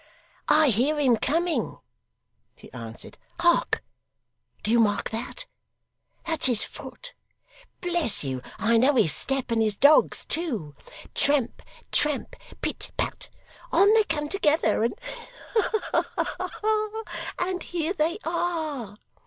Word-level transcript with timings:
'I 0.47 0.69
hear 0.71 0.99
him 0.99 1.15
coming,' 1.15 1.77
he 2.55 2.73
answered: 2.73 3.19
'Hark! 3.39 3.83
Do 4.63 4.71
you 4.71 4.79
mark 4.79 5.11
that? 5.11 5.45
That's 6.25 6.47
his 6.47 6.63
foot! 6.63 7.13
Bless 7.81 8.23
you, 8.23 8.41
I 8.57 8.77
know 8.77 8.95
his 8.95 9.13
step, 9.13 9.51
and 9.51 9.61
his 9.61 9.75
dog's 9.75 10.25
too. 10.25 10.73
Tramp, 11.13 11.61
tramp, 11.91 12.35
pit 12.61 12.91
pat, 12.97 13.29
on 13.71 13.93
they 13.93 14.05
come 14.05 14.27
together, 14.27 14.81
and, 14.81 14.95
ha 15.53 16.03
ha 16.15 16.49
ha! 16.49 17.03
and 17.37 17.61
here 17.61 17.93
they 17.93 18.17
are! 18.25 18.97